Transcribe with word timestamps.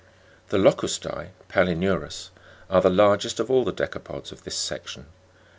13. 0.49 0.63
The 0.63 0.67
locustse 0.71 1.29
(Palinu'rus} 1.47 2.31
are 2.71 2.81
the 2.81 2.89
largest 2.89 3.39
of 3.39 3.51
all 3.51 3.63
the 3.63 3.71
deca 3.71 4.03
pods 4.03 4.31
of 4.31 4.43
this 4.45 4.57
section. 4.57 5.05